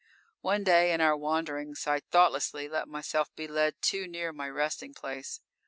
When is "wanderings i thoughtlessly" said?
1.15-2.67